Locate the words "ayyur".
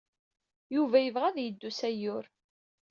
1.87-2.25